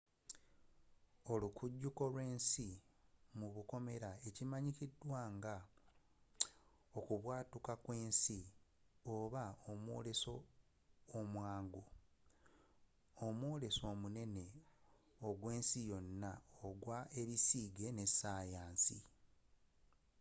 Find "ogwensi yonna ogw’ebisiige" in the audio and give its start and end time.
15.27-17.87